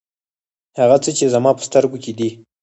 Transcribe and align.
هغه 0.79 0.97
څه 1.03 1.09
چې 1.17 1.25
زما 1.33 1.51
په 1.57 1.63
سترګو 1.67 1.97
کې 2.03 2.11
دي. 2.17 2.29